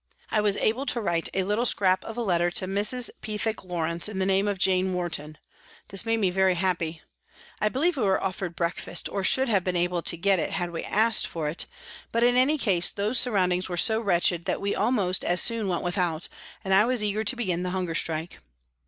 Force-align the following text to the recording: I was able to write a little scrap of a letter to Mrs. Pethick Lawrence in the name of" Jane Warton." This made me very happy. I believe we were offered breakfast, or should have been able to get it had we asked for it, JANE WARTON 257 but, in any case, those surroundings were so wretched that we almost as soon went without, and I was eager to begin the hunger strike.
I 0.31 0.41
was 0.41 0.57
able 0.57 0.87
to 0.87 0.99
write 0.99 1.29
a 1.31 1.43
little 1.43 1.63
scrap 1.67 2.03
of 2.05 2.17
a 2.17 2.23
letter 2.23 2.49
to 2.49 2.65
Mrs. 2.65 3.11
Pethick 3.21 3.63
Lawrence 3.63 4.09
in 4.09 4.17
the 4.17 4.25
name 4.25 4.47
of" 4.47 4.57
Jane 4.57 4.93
Warton." 4.95 5.37
This 5.89 6.07
made 6.07 6.17
me 6.17 6.31
very 6.31 6.55
happy. 6.55 6.99
I 7.59 7.69
believe 7.69 7.97
we 7.97 8.03
were 8.03 8.19
offered 8.19 8.55
breakfast, 8.55 9.07
or 9.09 9.23
should 9.23 9.47
have 9.47 9.63
been 9.63 9.75
able 9.75 10.01
to 10.01 10.17
get 10.17 10.39
it 10.39 10.53
had 10.53 10.71
we 10.71 10.81
asked 10.83 11.27
for 11.27 11.49
it, 11.49 11.59
JANE 11.59 11.67
WARTON 11.67 12.11
257 12.11 12.11
but, 12.13 12.23
in 12.23 12.35
any 12.35 12.57
case, 12.57 12.89
those 12.89 13.19
surroundings 13.19 13.69
were 13.69 13.77
so 13.77 14.01
wretched 14.01 14.45
that 14.45 14.59
we 14.59 14.73
almost 14.73 15.23
as 15.23 15.39
soon 15.39 15.67
went 15.67 15.83
without, 15.83 16.27
and 16.63 16.73
I 16.73 16.83
was 16.85 17.03
eager 17.03 17.23
to 17.23 17.35
begin 17.35 17.61
the 17.61 17.69
hunger 17.69 17.93
strike. 17.93 18.39